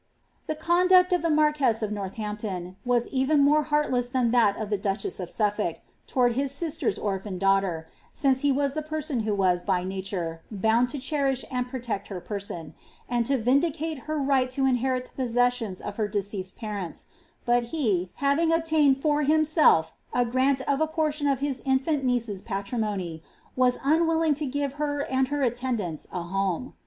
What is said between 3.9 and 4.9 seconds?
I than that of the